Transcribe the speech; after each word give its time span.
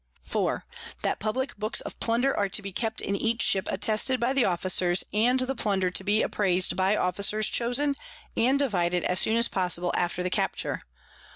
_4. 0.27 0.65
_That 1.03 1.19
publick 1.19 1.55
Books 1.57 1.79
of 1.81 1.99
Plunder 1.99 2.35
are 2.35 2.49
to 2.49 2.61
be 2.63 2.71
kept 2.71 3.01
in 3.01 3.15
each 3.15 3.43
Ship 3.43 3.67
attested 3.69 4.19
by 4.19 4.33
the 4.33 4.45
Officers, 4.45 5.03
and 5.13 5.39
the 5.41 5.53
Plunder 5.53 5.91
to 5.91 6.03
be 6.03 6.23
apprais'd 6.23 6.75
by 6.75 6.95
Officers 6.97 7.47
chosen, 7.47 7.95
and 8.35 8.57
divided 8.57 9.03
as 9.03 9.19
soon 9.19 9.35
as 9.37 9.47
possible 9.47 9.91
after 9.95 10.23
the 10.23 10.31
Capture. 10.31 10.81